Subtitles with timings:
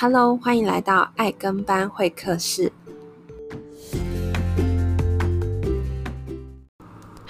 [0.00, 2.70] Hello，欢迎来到爱跟班会客室。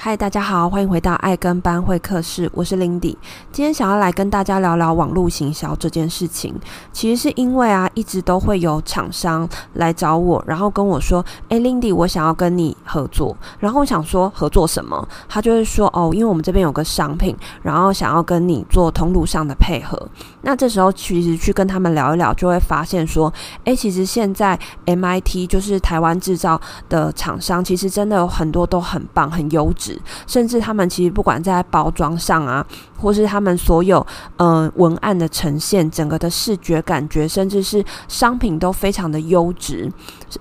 [0.08, 3.14] 嗨，大家好，欢迎回到爱跟班会客室，我是 Lindy。
[3.52, 6.54] 今天想要来跟大家聊聊网络行销这件事情。
[6.90, 15.06] 其实是因为啊，一直都会有厂商来找我，然后跟我说：“诶，Lindy，我想要跟你合作。”然后我想说合作什么？
[15.28, 20.08] 他就会说：“哦，因为我们这边有个商品，然后想要跟你做通路上的配合。”
[20.40, 23.30] 那这时候其实去跟他们聊一聊，就会发现说
[23.64, 32.64] ：“诶，其实现在 MIT 就是台湾制造的厂商，其实真的有很多都很棒，很优质。”甚至他们其实不管在包装上啊，
[32.98, 34.04] 或是他们所有
[34.36, 39.90] 嗯、呃、文案的呈现，整个的视觉感觉，甚至是商品都非常的优质，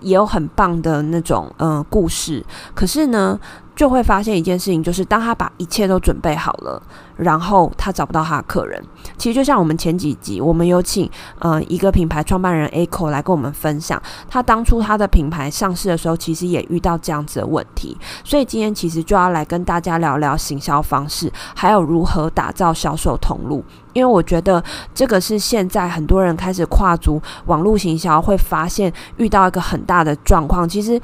[0.01, 2.43] 也有很棒的那种嗯、呃、故事。
[2.73, 3.39] 可是呢，
[3.77, 6.81] 就会发现一件事情，就是当他把一切都准备好了，
[7.15, 8.83] 然后他找不到他的客人。
[9.19, 17.95] 其实就像我们前几集，我们有请呃一个品牌创办人 Echo 来跟我们分享，他当初他的品牌上市的时候，其实也遇到这样子的问题。
[18.23, 23.63] 所以今天其实就要来跟大家聊聊行销方式，还有如何打造销售通路。
[23.93, 24.63] 因为我觉得
[24.95, 30.67] 这个是现在很多人开始跨足网络行销，会发现遇到一个很大的状况。
[30.67, 30.99] 其实。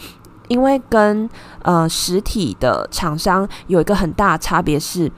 [0.48, 1.30] 因为跟
[1.62, 5.12] 呃实体的厂商有一个很大的差别是，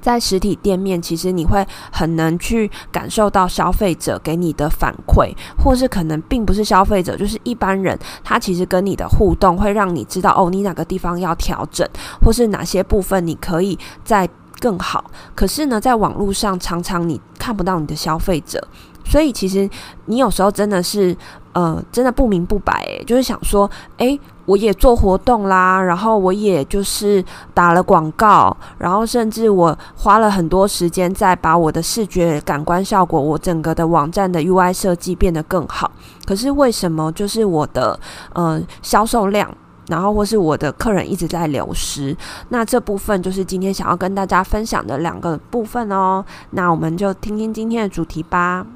[0.00, 5.32] 在实体店面，其实你会很能去感受到消费者给你的反馈，
[5.62, 11.86] 或是可能并不是消费者，就是一般人，他其实跟你的互动会让你知道哦，你哪个地方要调整，
[12.24, 14.28] 或是哪些部分你可以再
[14.60, 15.10] 更好。
[15.34, 18.66] 可是呢，在网络上常常你看不到你的消费者。
[19.04, 19.68] 所以其实
[20.04, 21.16] 你有时候真的是，
[21.52, 35.90] 呃，真的不明不白，诶，就是想说，诶，我也做活动啦，然后我也就是打了广告，然后甚至我花了很多时间在把我的视觉感官效果，我整个的网站的 UI 设计变得更好。
[36.24, 38.00] 可是为什么就是我的
[38.32, 39.54] 呃销售量，
[39.88, 42.16] 然后或是我的客人一直在流失？
[42.48, 46.24] 那这部分就是今天想要跟大家分享的两个部分哦。
[46.52, 48.66] 那我们就听听今天的主题吧。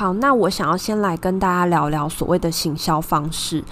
[0.00, 3.62] 好，那我想要先来跟大家聊聊所谓的行销方式，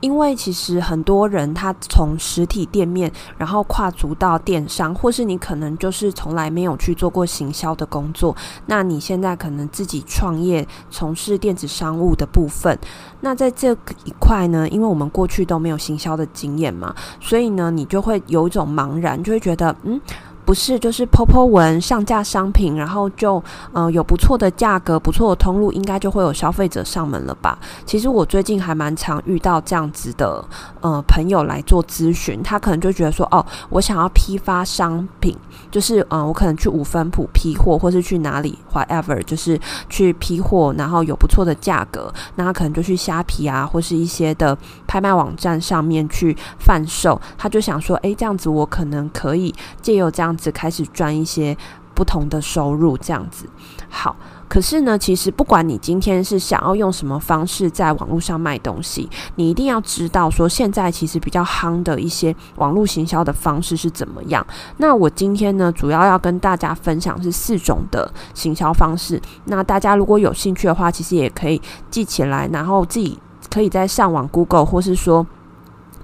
[0.00, 3.08] 因为其实很多人他从实体店面，
[3.38, 8.34] 然后跨足到电商，或是你可能就是从来没有去做过行销的工作，
[8.66, 12.76] 那你现在可能自己创业从事电子商务的部分，
[13.20, 13.70] 那在这
[14.04, 20.00] 一块呢，因为我们过去都没有行销的经验嘛，所以呢，你就会有一种茫然，就会觉得嗯。
[20.46, 23.42] 不是，就是 po po 文上架商品，然后就
[23.72, 27.58] 呃有不错的价格、不错的通路，应该就会有消费者上门了吧？
[27.84, 30.42] 其实我最近还蛮常遇到这样子的
[30.80, 35.36] 呃朋友来做咨询，他可能就觉得说，哦，我想要批发商品，
[35.68, 49.52] 就是嗯、我可能去五分埔批货，或是去哪里 whatever，就是去批货，然后有不错的价格，那他可能就去虾皮啊，或是一些的拍卖网站上面去贩售，他就想说，诶，这样子我可能可以
[49.82, 50.35] 借由这样。
[50.36, 51.56] 只开始赚一些
[51.94, 53.48] 不同的收入，这样子
[53.88, 54.14] 好。
[54.48, 64.46] 可是呢，其实不管你今天是想要用什么方式在网络上卖东西，你一定要知道说，现在其实比较夯的一些网络行销的方式是怎么样。
[64.76, 69.20] 那我今天呢，主要要跟大家分享是四种的行销方式。
[69.46, 71.60] 那大家如果有兴趣的话，其实也可以
[71.90, 73.18] 记起来，然后自己
[73.50, 75.26] 可以在上网 Google 或是说。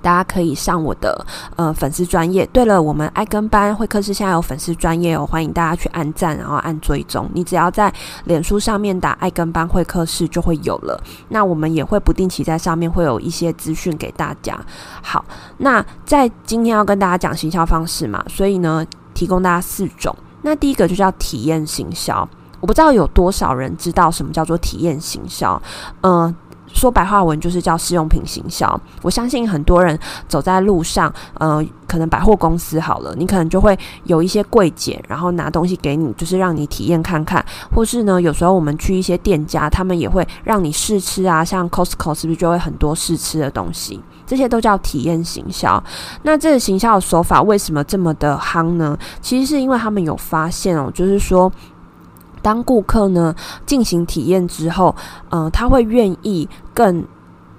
[0.02, 1.24] 大家可以上我的
[1.56, 2.44] 呃粉丝专业。
[2.52, 7.30] 对了，我们爱跟班会客室现在有粉丝专业哦，欢迎大家去按赞，然后按追踪。
[7.32, 7.92] 你只要在
[8.24, 11.02] 脸书上面打“爱跟班会客室”就会有了。
[11.28, 14.58] 那我们也会不定期在上面会有一些资讯给大家。
[15.00, 15.24] 好，
[15.58, 20.14] 那在今天要跟大家讲行销方式嘛，所以呢，提供大家四种。
[20.42, 22.28] 那第一个就叫体验行销。
[22.58, 25.60] 我不知道有多少人知道什么叫做体验行销，
[26.03, 26.32] 嗯、
[26.72, 28.80] 说白话文就是叫试用品行销。
[29.03, 29.98] 我相信很多人
[30.28, 37.45] 走在路上，呃，可能百货公司好了，你可能就会有一些柜姐，然后拿东西给你，就是让你体验看看。
[37.74, 44.01] 或是呢，有时候我们去一些店家，他们也会让你试吃啊，像 Costco 是不是就会很多试吃的东西？
[44.25, 45.83] 这些都叫体验行销。
[46.22, 48.97] 那这个行销的手法为什么这么的夯呢？
[49.21, 51.53] 其实是因为他们有发现哦，就是说。
[52.42, 53.34] 当顾客呢
[53.65, 54.94] 进行体验之后，
[55.30, 57.04] 嗯、他会愿意更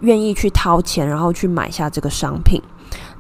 [0.02, 2.62] 愿意去掏钱，然后去买下这个商品。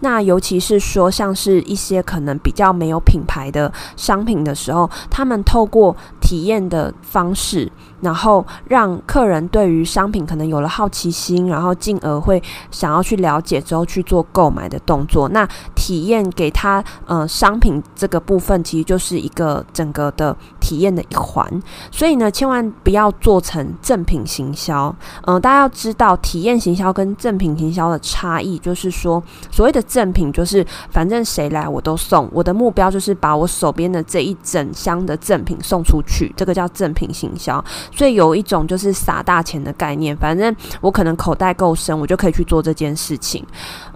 [0.01, 7.71] 那尤其是说，像是一些可能比较没有品牌的商品的时候，他们透过体验的方式。
[8.03, 15.29] 然后让客人对于商品可能有了好奇心，然后进而会想要去了解之后去做购买的动作。
[15.29, 21.47] 那体验给他呃商品这个部分，其实就是一个整个的体验的一环。
[21.89, 24.93] 所以呢，千万不要做成赠品行销。
[25.25, 37.63] 嗯、大家要知道体验行销跟赠品行销的差异，就是说所谓的赠品就是反正谁来我都送，我的目标就是把我手边的这一整箱的赠品送出去，这个叫赠品行销。
[37.95, 43.45] 所以有一种就是撒大钱的概念，反正我可能口袋够深，我就可以去做这件事情。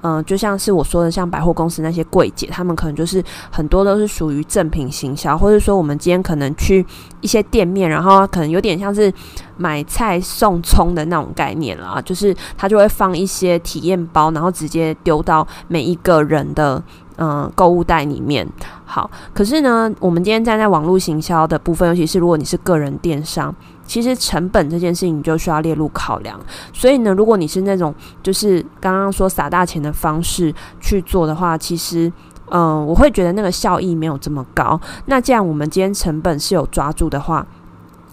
[0.01, 6.85] 嗯、就像是我说的，像百货公司那些柜姐，他们可能就是很多都是属于正品行销，或者说我们今天可能去
[7.21, 9.11] 一些店面，然后可能有点像是
[9.57, 16.81] 买菜送葱的那种概念啦，就是他就会放一些体验包，然后直接丢到每一个人的。
[17.19, 18.47] 嗯，购物袋里面
[18.85, 23.51] 好，可是呢，我们今天站在网络行销的部分，尤其是如果你是个人电商，
[23.87, 26.39] 其实成本这件事情你就需要列入考量。
[26.73, 32.11] 所以呢，如果你是那种就是刚刚说撒大钱的方式去做的话，其实
[32.49, 34.79] 嗯，我会觉得那个效益没有这么高。
[35.05, 37.45] 那既然我们今天成本是有抓住的话，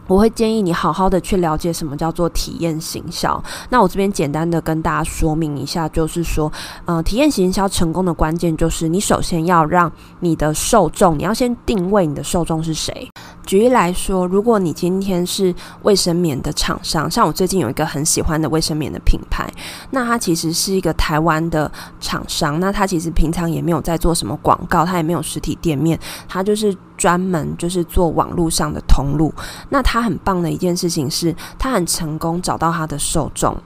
[0.07, 3.43] 我会建议你好好的去了解什么叫做体验行销。
[3.71, 6.53] 那我这边简单的跟大家说明一下，就是说，
[6.85, 13.09] 呃，体验行销成功的关键就是你首先要让你的受众，你要先定位你的受众是谁。
[13.47, 19.49] 举例来说，如果你今天是卫生棉的厂商，像我最近有一个很喜欢的卫生棉的品牌，
[19.91, 21.71] 那它其实是一个台湾的
[22.01, 25.99] 厂商，那它其实平常也没有在做什么广告，它也没有实体店面，
[26.29, 29.33] 它就是专门就是做网络上的通路。
[29.69, 33.57] 那它很棒的一件事情是，它很成功找到它的受众。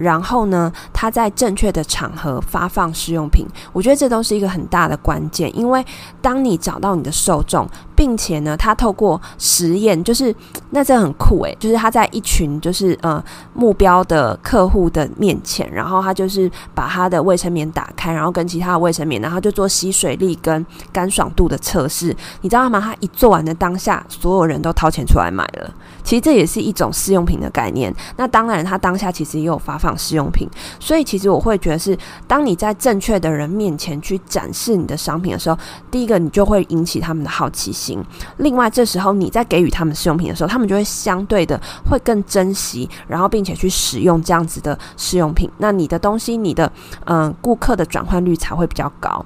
[0.00, 5.54] 然后呢，他在正确的场合发放试用品，我觉得这都是一个很大的关键。
[5.56, 5.84] 因为
[6.22, 10.34] 当你找到你的受众，并且呢，他透过实验，就是
[10.70, 22.16] 那这很酷诶，就是他在一群就是呃目标的客户的面前，然后他就是把他的卫生棉打开，然后跟其他的卫生棉，然后就做吸水力跟干爽度的测试。
[22.40, 22.80] 你知道吗？
[22.80, 25.70] 他一做完的当下，所有人都掏钱出来买了。
[26.02, 27.94] 其实这也是一种试用品的概念。
[28.16, 29.89] 那当然，他当下其实也有发放。
[29.96, 30.48] 试用品，
[30.78, 31.96] 所以其实我会觉得是，
[32.26, 35.58] 当你在正确的人面前去展示你的商品的时候，
[35.90, 38.02] 第一个你就会引起他们的好奇心。
[38.38, 45.50] 另外，这时候你在给予他们试用品的时候，他们就会相对的会更珍惜，然后并且去使用这样子的试用品。
[45.58, 46.70] 那你的东西，你的
[47.04, 49.24] 嗯顾客的转换率才会比较高。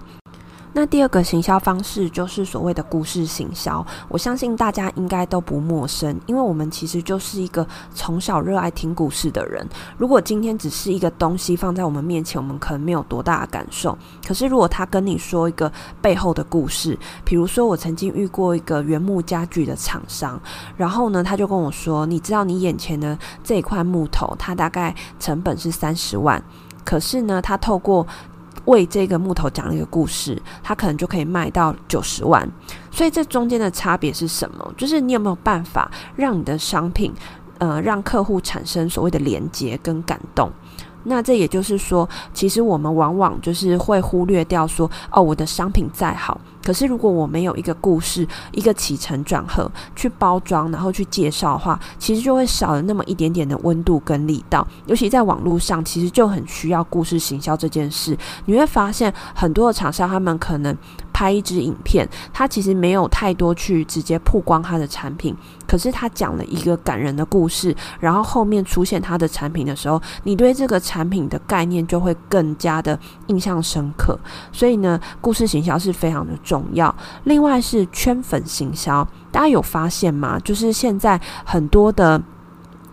[0.77, 9.65] 那第二个行销方式就是所谓的故事行销，我相信大家应该都不陌生，因为我们其实就是一个从小热爱听故事的人。
[9.97, 13.97] 如果今天只是一个东西放在我们面前，我们可能没有多大的感受。
[14.27, 15.71] 可是如果他跟你说一个
[16.03, 20.41] 背后的故事，比如说我曾经遇过一个原木家具的厂商，
[20.77, 26.43] 然后呢，他就跟我说：“你知道你眼前的这一块木头，它大概成本是三十万，
[26.85, 28.05] 可是呢，他透过……”
[28.67, 32.49] 为这个木头讲了一个故事，它可能就可以卖到九十万。
[32.91, 34.75] 所以这中间的差别是什么？
[34.77, 37.13] 就是你有没有办法让你的商品，
[37.59, 40.51] 呃，让客户产生所谓的连接跟感动？
[41.07, 46.41] 那这也就是说，其实我们往往就是会忽略掉说，哦，我的商品再好。
[46.65, 54.67] 可是，如果我没有一个故事、一个起承转合去包装，然后去介绍的话，其实就会少了那么一点点的温度跟力道。
[54.87, 58.17] 尤其在网络上，其实就很需要故事行销这件事。
[58.47, 60.75] 你会发现，很多的厂商他们可能
[61.15, 65.35] 拍一支影片，他其实没有太多去直接曝光他的产品，
[65.67, 74.19] 可是他讲了一个感人的故事，然后后面出现他的产品的时候，你对这个产品的概念就会更加的印象深刻。
[74.51, 76.55] 所以呢，故事行销是非常的重要。
[76.55, 76.95] 重要。
[77.25, 80.39] 另外是圈粉行销，大家有发现吗？
[80.39, 82.23] 就是现在很多的。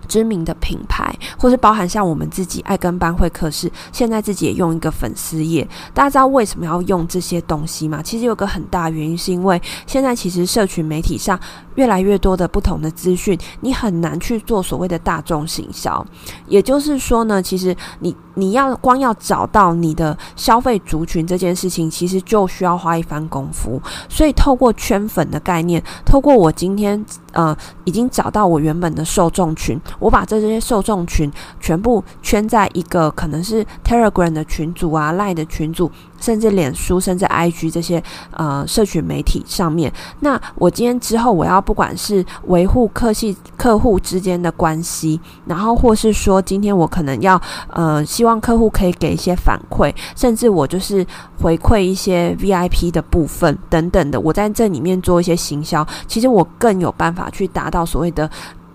[0.07, 5.67] 知名的品牌，或是包含像我们自己爱跟班会课室，现在自己也用一个粉丝页。
[5.93, 8.01] 大家知道为什么要用这些东西吗？
[8.03, 11.39] 其实有个很大原因，是因为现在其实社群媒体上
[11.75, 16.05] 越来越多的不同的资讯，你很难去做所谓的大众行销。
[16.47, 23.81] 也就是说呢，其实你你要光要找到你的消费族群这件事情，其实就需要花一番功夫。
[24.09, 29.79] 所以透过圈粉的概念，透过我今天呃已经找到我原本的受众群。
[29.99, 35.91] 我把这些受众群全部圈在一个可能是 Telegram 的群组啊，Line 的群组。
[36.21, 38.01] 甚至脸书，甚至 IG 这些
[38.31, 51.05] 呃社群媒体上面，那我今天之后，我要不管是维护客系客户之间的关系，然后或是说今天我可能要呃希望客户可以给一些反馈，甚至我就是
[51.41, 58.29] 回馈一些 VIP 的部分等等的，我在这里面做一些行销，其实我更有办法去达到所谓的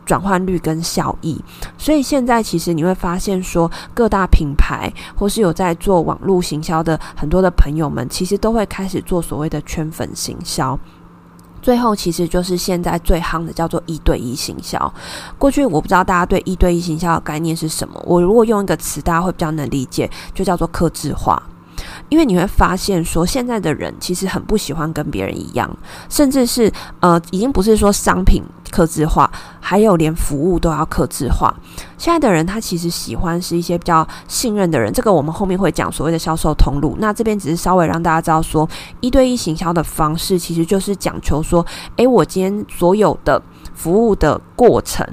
[0.06, 1.38] 转换率跟效益。
[1.76, 10.78] 所以现在其实你会发现说，各大品牌或是有在做网络行销的很多的朋友们，其实都会开始做所谓的圈粉行销。
[11.60, 14.94] 最后，其实就是现在最夯的叫做一对一行销。
[15.36, 21.42] 过去我不知道大家对一对一行销的概念是什么，我如果用一个词，大家会比较能理解，就叫做客制化。
[22.08, 25.68] 因为你会发现，说现在的人其实很不喜欢跟别人一样，
[26.08, 29.25] 甚至是呃，已经不是说商品客制化，
[29.68, 31.52] 还有连服务都要克制化。
[31.98, 36.96] 现在的人他其实喜欢是一些比较信任的人，这个我们后面会讲所谓的销售通路。
[37.00, 38.68] 那这边只是稍微让大家知道说，
[39.00, 43.42] 一对一行销的方式其实就是讲求说，诶，我今天所有的
[43.74, 45.04] 服务的过程，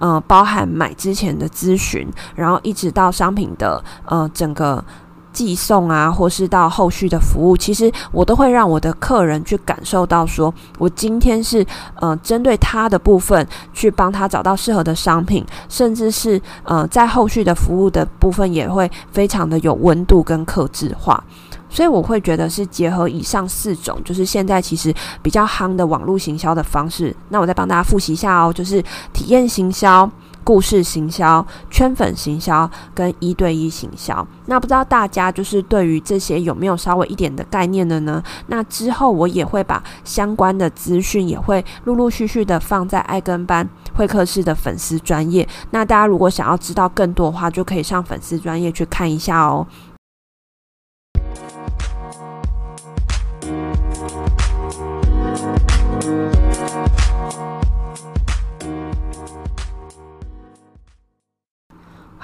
[0.00, 4.84] 呃，包含买之前的咨询，然后一直到商品的呃整个。
[5.32, 21.22] 寄送啊，或是到后续的服务，其实我都会让我的客人去感受到说，我今天是呃针对他的部分去帮他找到适合的商品，甚至是呃在后续的服务的部分也会非常的有温度跟客制化，
[21.68, 27.14] 所以我会觉得是结合以上四种，就是现在其实比较夯的网络行销的方式。
[27.28, 28.82] 那我再帮大家复习一下哦，就是
[29.12, 30.10] 体验行销。
[30.42, 38.22] 故事行销、圈粉行销跟一对一行销，那不知道大家就是对于这些有没有稍微一点的概念的呢？
[38.46, 45.46] 那之后我也会把相关的资讯也会陆陆续续的放在爱跟班会客室的粉丝专业。
[45.70, 49.66] 那大家如果想要知道更多的话，就可以上粉丝专业去看一下哦。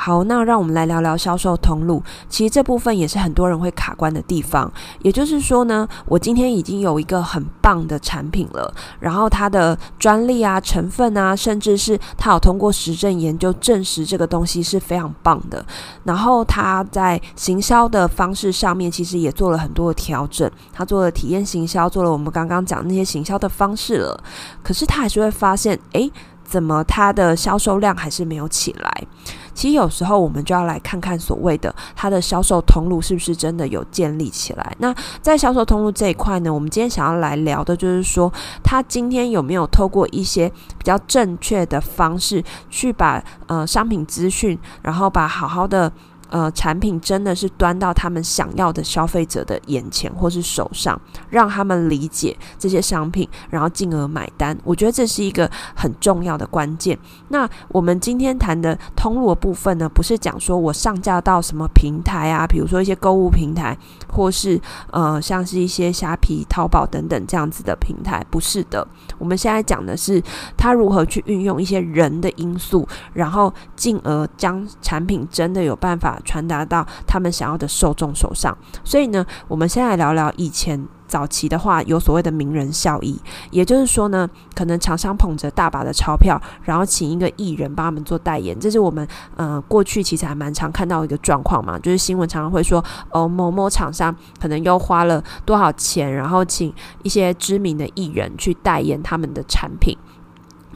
[0.06, 2.00] 好，那让我们来聊聊销售通路。
[2.28, 4.72] 其实这部分也是很多人会卡关的地方。
[5.02, 15.66] 也就是说呢，我今天已经有一个很棒的产品了，然后它的专利啊、成分啊，甚至是它有通过实证研究证实这个东西是非常棒的。
[16.04, 20.48] 然后它在行销的方式上面，其实也做了很多的调整。
[20.72, 24.22] 它做了体验行销，做了我们刚刚讲那些行销的方式了。
[24.62, 26.08] 可是他还是会发现，诶，
[26.46, 29.06] 怎么它的销售量还是没有起来？
[29.52, 34.76] 其实有时候我们就要来看看所谓的它的销售通路是不是真的有建立起来。
[34.78, 45.90] 那在销售通路这一块呢，我们今天想要来聊的就是说，他今天有没有透过一些比较正确的方式去把呃商品资讯，然后把好好的。
[46.28, 54.56] 呃，产品真的是端到他们想要的消费者的眼前或是手上，让他们理解这些商品，然后进而买单。
[54.64, 56.98] 我觉得这是一个很重要的关键。
[57.28, 63.76] 那我们今天谈的通路的部分呢，不是讲说我上架到什么平台啊，比如说一些购物平台，
[64.08, 68.86] 或是呃，像是一些虾皮、淘宝等等这样子的平台，不是的。
[69.18, 70.20] 我们现在讲的是
[70.56, 76.15] 他如何去运用一些人的因素，然后进而将产品真的有办法。
[76.24, 83.20] 传达到他们想要的受众手上，所以呢，我们先来聊聊以前早期的话，有所谓的名人效益，
[83.50, 89.06] 也就是说呢，可能厂商捧着大把的钞票，然后请一个艺人帮他们做代言，这是我们
[89.36, 99.96] 呃过去其实还蛮常看到一个状况嘛，就是新闻常常会说哦，某某厂商可能又花了多少钱，然后请一些知名的艺人去代言他们的产品。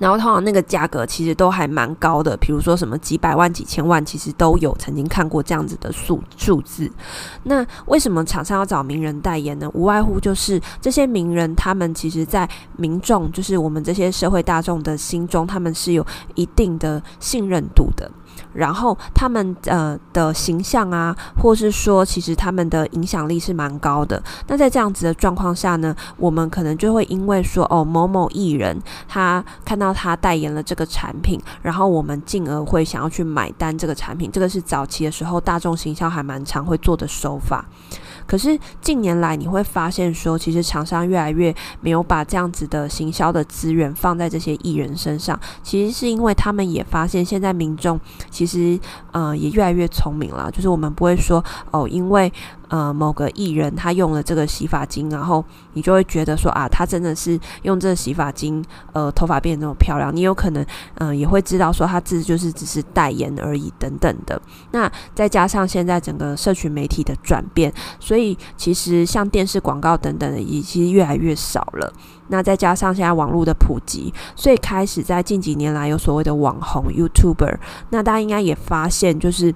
[0.01, 6.91] 然后通常那个价格其实都还蛮高的，比如说什么几百万、几千万，其实都有曾经看过这样子的数数字。
[7.43, 9.71] 那为什么厂商要找名人代言呢？
[9.75, 16.05] 无外乎就是这些名人，他们其实在民众，就是我们这些社会大众的心中，他们是有
[16.35, 18.11] 一定的信任度的。
[18.53, 24.23] 然后他们呃的形象啊，或是说其实他们的影响力是蛮高的。
[24.49, 34.31] 那在这样子的状况下呢，我们可能就会因为说哦某某艺人他看到他代言了这个产品，然后我们进而会想要去买单这个产品。
[34.33, 37.65] 这个是早期的时候大众行销还蛮常会做的手法。
[38.31, 47.99] 可是近年来你会发现说，其实厂商越来越没有把这样子的行销的资源放在这些艺人身上，其实是因为他们也发现现在民众
[48.31, 48.79] 其实
[49.11, 52.33] 呃也越来越聪明了，就是我们不会说哦，因为。
[52.71, 60.15] 呃，某个艺人他用了这个洗发精，然后你就会觉得说啊，他真的是用这个洗发精，呃，头发变得那么漂亮。
[60.15, 64.41] 你有可能，嗯、也会知道说他这就是只是代言而已等等的。
[64.71, 71.93] 那再加上现在整个社群媒体的转变，所以其实像电视广告等等的也其实越来越少了。
[72.29, 77.59] 那再加上现在网络的普及，所以开始在近几年来有所谓的网红 YouTuber。
[77.89, 79.53] 那大家应该也发现就是。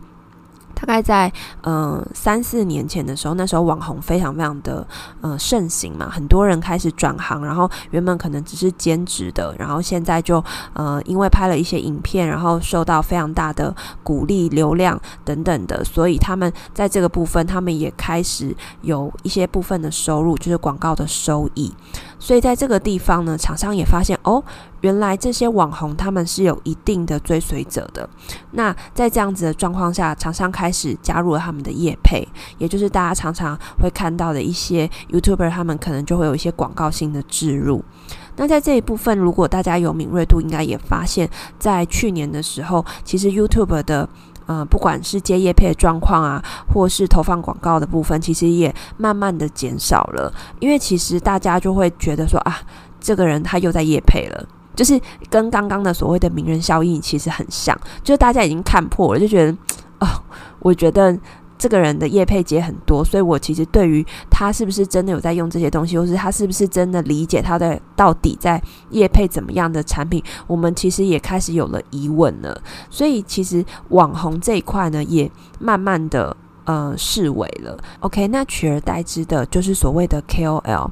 [0.85, 4.87] 大概在呃三四年前的时候，那时候网红非常非常的
[5.23, 21.73] 呃盛行嘛，很多人开始转行，然后原本可能只是兼职的，然后现在就呃因为拍了一些影片，然后受到非常大的鼓励、流量等等的，所以他们在这个部分，他们也开始有一些部分的收入，就是广告的收益。
[22.19, 24.43] 所以在这个地方呢，厂商也发现哦，
[24.81, 28.09] 原来这些网红他们是有一定的追随者的。
[28.53, 32.27] 那在这样子的状况下，厂商开始加入了他们的业配，
[32.59, 37.85] 也就是大家常常会看到的一些 YouTuber，他们可能就会有一些广告性的置入。
[38.37, 41.29] 那在这一部分，如果大家有敏锐度，应该也发现，
[41.59, 44.09] 在去年的时候，其实 YouTube 的。
[44.47, 50.33] 嗯，不管是接业配的状况啊，或是投放广告的部分，其实也慢慢的减少了。
[50.61, 52.59] 因为其实大家就会觉得说啊，
[53.01, 59.53] 这个人他又在业配了，就是跟刚刚的所谓的名人效应其实很像，就是大家已经看破了，就觉得
[60.01, 60.07] 哦，
[60.61, 61.19] 我觉得。
[61.59, 72.61] 这个人的业配接很多，所以我其实对于他是不是真的有在用这些东西，或是他是不是真的理解他的到底在业配怎么样的产品，我们其实也开始有了疑问了。
[72.91, 76.37] 所以其实网红这一块呢，也慢慢的。
[76.67, 77.77] 呃，式微了。
[78.01, 80.91] OK，那取而代之的就是所谓的 KOL。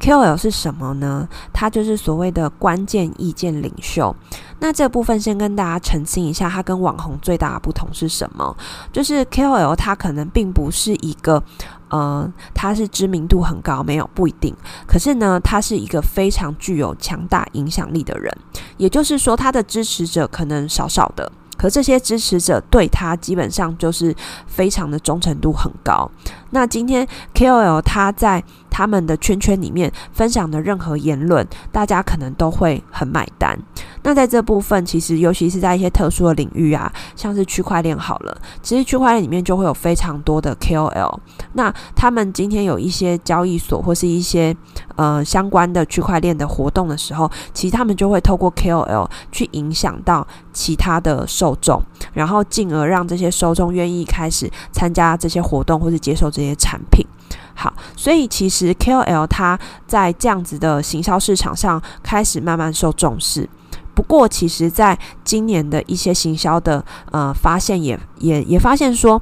[0.00, 1.28] KOL 是什么呢？
[1.52, 4.16] 它就是所谓的关键意见领袖。
[4.62, 8.56] 那这部分先跟大家澄清一下，它跟网红最大的不同是什么？
[8.92, 11.42] 就是 KOL 它可能并不是一个，
[11.88, 14.54] 呃，它是知名度很高，没有，不一定。
[14.86, 18.32] 可是呢，他是一个非常具有强大影响力的人。
[18.76, 21.32] 也就是说，他的支持者可能少少的。
[21.58, 24.12] 可这些支持者对他基本上就是
[24.48, 26.10] 非常的忠诚度很高。
[26.50, 33.56] 那今天 KOL 他在他们的圈圈里面分享的任何言论，大家可能都会很买单。
[34.02, 41.18] 那在这部分，其实尤其是在一些特殊的领域啊，像是区块链好了，其实区块链里面就会有非常多的 KOL。
[41.52, 44.56] 那他们今天有一些交易所或是一些
[44.96, 51.80] 呃相关的区块链的活动的时候，其实他们就会透过 KOL 去影响到其他的受众，
[52.12, 57.06] 然后进而让这些受众愿意开始参加这些活动或是接受这些产品。
[57.54, 63.48] 好，所以其实 KOL 它在这样子的行销市场上开始慢慢受重视。
[63.94, 69.20] 不过，其实在今年的一些行销的呃发现也，也也发现说，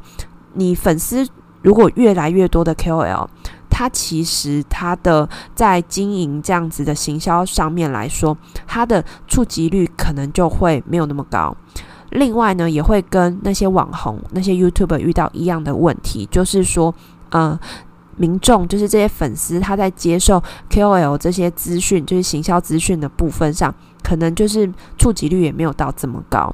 [0.54, 1.26] 你粉丝
[1.62, 3.26] 如果越来越多的 KOL，
[3.68, 11.56] 他其实他的在经营这样子的行销上面来说，他的触及率可能就会没有那么高。
[12.10, 16.94] 另外呢，也会跟那些网红、那些 YouTube 遇到一样的问题，就是说，
[17.30, 17.58] 呃。
[18.16, 23.74] 民众就是这些粉丝，他在接受 KOL 这些资讯，就是行销资讯的部分上，
[24.10, 24.68] 可能就是
[24.98, 26.52] 触及率也没有到这么高。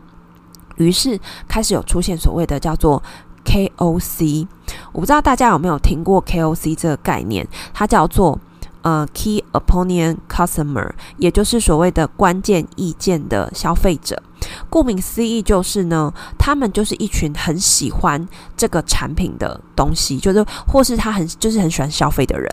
[0.76, 3.02] 于是开始有出现所谓的叫做
[3.46, 4.46] KOC，
[4.92, 8.38] 我不知道大家有没有听过 KOC 这个概念，它叫做。
[8.82, 14.22] 呃，Key Opinion Customer，也就是所谓的关键意见的消费者。
[14.70, 22.48] 顾名思义，就是呢，他们就是一群很喜欢这个产品的东西，就是或是他很就是很喜欢消费的人。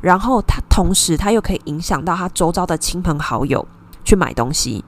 [0.00, 3.66] 然后他同时他又可以影响到他周遭的亲朋好友
[4.04, 4.84] 去买东西。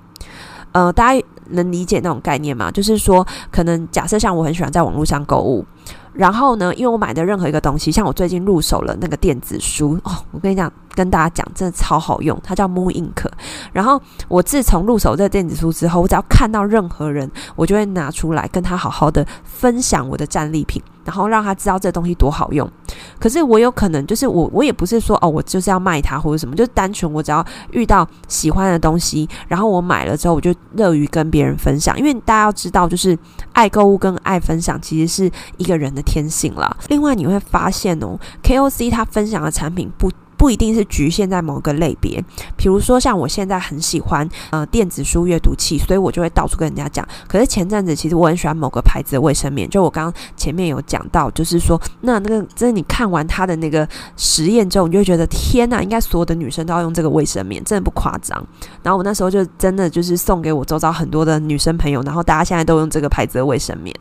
[0.73, 2.71] 呃，大家能理解那种概念吗？
[2.71, 5.65] 就是说，可能假设像我很喜欢在网络上购物。
[6.13, 13.27] 然后呢，因为我买的任何一个东西，像我最近入手了那个电子书哦，我跟你讲，跟大家讲，真的超好用，它叫 Moon Ink。
[13.73, 22.71] 然后我自从入手这个电子书之后，我只要看到任何人，我就会拿出来跟他好好的分享我的战利品，然后让他知道这东西多好用。
[23.25, 33.19] 可是我有可能就是我，我也不是说哦，我就是要卖它或者什么，就单纯我只要遇到喜欢的东西，然后我买了之后，我就乐于跟别人分享，因为大家要知道，就是
[33.55, 36.77] 爱购物跟爱分享其实是一个人的天性了。
[36.89, 40.11] 另外你会发现哦，KOC 他分享的产品不。
[40.45, 42.23] 不一定是局限在某个类别，
[42.55, 47.09] 比如说像我现在很喜欢呃电子书阅读器，所以我就会到处跟人家讲。
[47.27, 58.47] 可是前阵子其实我很喜欢某个牌子的卫生棉，就我刚刚前面有讲到，就是说那那个真的你看完他的那个实验之后，你就会觉得天呐，应该所有的女生都要用这个卫生棉，真的不夸张。
[58.83, 63.97] 然后我那时候就真的就是送给我周遭很多的女生朋友，然后大家现在都用这个牌子的卫生棉。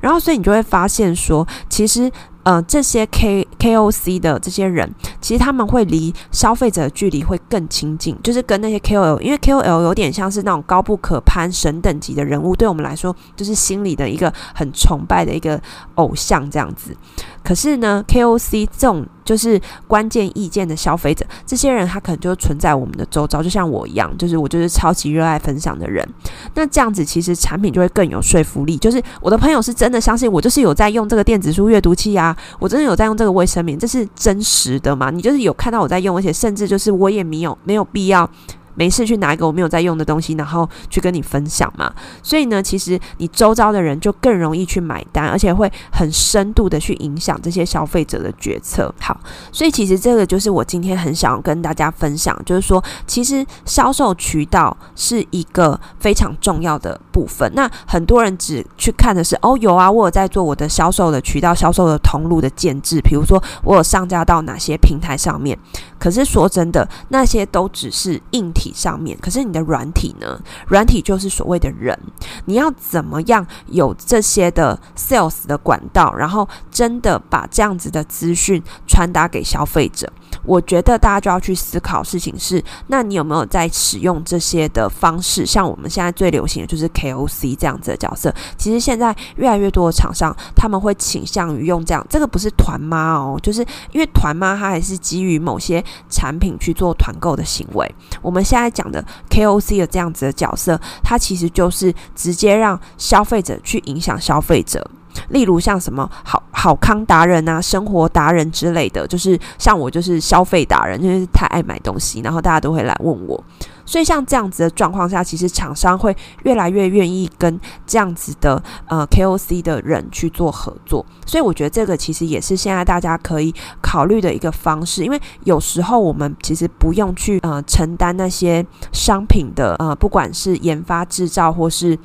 [0.00, 2.10] 然后所以你就会发现说，其实。
[2.46, 4.88] 呃，这些 K KOC 的这些人，
[5.26, 15.60] 其实他们会离消费者的距离会更亲近，就是跟那些 KOL，因为 KOL 有点像是那种高不可攀、神等级的人物，对我们来说就是心里的一个很崇拜的一个
[15.96, 16.96] 偶像这样子。
[17.42, 26.08] 可是呢，KOC 这种就是关键意见的消费者，这些人他可能就存在我们的周遭，就像我一样，就是我就是超级热爱分享的人。
[26.54, 35.10] 那这样子其实产品就会更有说服力，就是我的朋友是真的相信我，就是有在用这个电子书阅读器啊，我真的有在用这个卫生棉，这是真实的嘛？
[35.16, 38.28] 你就是有看到我在用，而且甚至就是我也没有没有必要。
[38.76, 41.92] 没事去拿一个我没有在用的东西，然后去跟你分享嘛。
[42.22, 48.94] 所以呢，其实你周遭的人就更容易去买单，而且会很深度的去影响这些消费者的决策。
[49.00, 49.18] 好，
[49.50, 57.50] 所以其实这个就是我今天很想要跟大家分享，就是说，其实销售渠道是一个非常重要的部分。
[57.54, 65.58] 那很多人只去看的是，哦，有啊，我有在做我的销售的渠道、销售的通路的建制，比如说我有上架到哪些平台上面。
[65.98, 69.16] 可是说真的，那些都只是硬体上面。
[69.20, 70.40] 可是你的软体呢？
[70.68, 71.98] 软体就是所谓的人，
[72.44, 80.12] 你要怎么样有这些的 sales 的管道，然后真的把这样子的资讯传达给消费者？
[80.46, 85.44] 我觉得大家就要去思考事情是，那你有没有在使用这些的方式？
[85.44, 88.34] 像我们现在最流行的就是 KOC 这样子的角色。
[88.56, 93.60] 其实现在越来越多的厂商他们会倾向于用这样，这个不是团妈哦，就是
[93.92, 97.94] 因为团妈她还是基于某些产品去做团购的行为。
[98.22, 104.88] 我们现在讲的 KOC 的这样子的角色，它其实就是直接让消费者去影响消费者。
[105.28, 113.42] 例如像什么好好康达人啊、生活达人之类的，就是像我就是消费达人，就是太爱买东西，然后大家都会来问我。
[113.88, 121.06] 所以像这样子的状况下，其实厂商会越来越愿意跟这样子的呃 KOC 的人去做合作。
[121.24, 131.96] 所以我觉得这个其实也是现在大家可以考虑的一个方式，因为有时候我们其实不用去呃承担那些商品的呃不管是研发制造或是。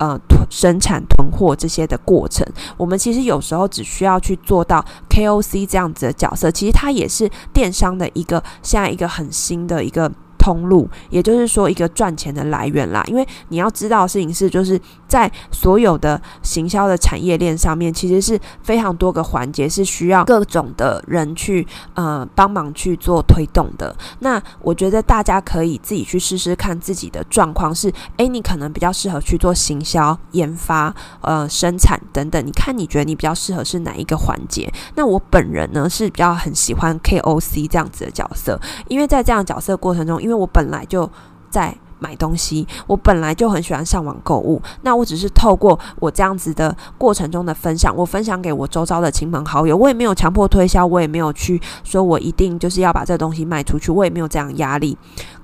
[0.00, 0.18] 呃，
[0.50, 2.44] 生产囤货这些的过程，
[2.76, 10.10] 我们其实有时候只需要去做到 KOC 这样子的角色，其实它也是电商的一个现在一个很新的一个。
[10.42, 13.04] 通路，也就是说一个赚钱的来源啦。
[13.06, 23.94] 因为你要知道的事情是，就是在所有的行销的产业链上面，其实是非常多个环节是需要各种的人去呃帮忙去做推动的。
[24.20, 32.46] 那我觉得大家可以自己去试试看自己的状况是，诶，你可能比较适合去做行销、研发、呃生产等等。
[32.46, 34.72] 你看你觉得你比较适合是哪一个环节？
[34.94, 41.10] 那我本人呢是比较很喜欢 KOC 这样子的角色，因为在这样角色过程中，因为我本来就
[41.50, 44.60] 在买东西，我本来就很喜欢上网购物。
[44.82, 54.96] 那我只是透过我这样子的过程中的分享，我分享给我周遭的亲朋好友，我也没有强迫推销，我也没有去说我一定就是要把这东西卖出去，我也没有这样压力。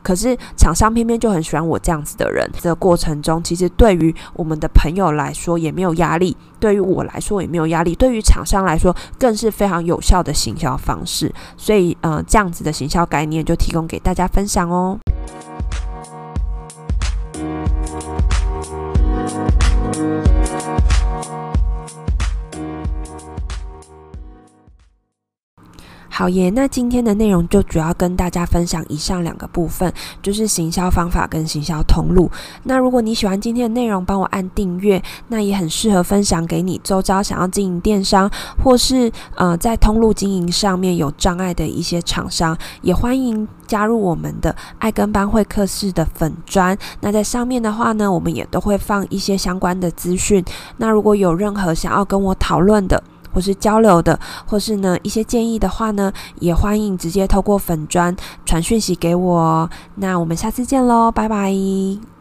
[0.02, 2.48] 可是厂商偏偏就很喜欢我这样子的人。
[2.60, 11.34] 这过程中，其实对于我们的朋友来说也没有压力，对于我来说也没有压力，对于厂商来说更是非常有效的行销方式。
[11.56, 14.96] 所以，呃，这样子的行销概念就提供给大家分享哦。
[26.16, 32.30] 好耶，那今天的内容就主要跟大家分享以上两个部分，就是行销方法跟行销通路。
[32.62, 38.30] 那如果你喜欢今天的内容，帮我按订阅，那也很适合分享给你周遭想要经营电商
[38.64, 46.74] 或是呃在通路经营上面有障碍的一些厂商，也欢迎加入我们的爱跟班会客室的粉专。
[47.00, 50.42] 那在上面的话呢，我们也都会放一些相关的资讯。
[50.78, 53.02] 那如果有任何想要跟我讨论的，
[53.36, 59.68] 或是交流的，或是呢一些建议的话呢，也欢迎直接透过粉砖传讯息给我。
[59.96, 62.15] 那我们下次见喽，拜拜。